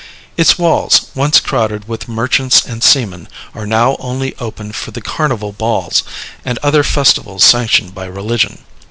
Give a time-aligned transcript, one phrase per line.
[0.35, 5.51] Its walls, once crowded with merchants and seamen, are now only opened for the Carnival
[5.51, 6.01] balls
[6.43, 8.63] and other festivals sanctioned by religion.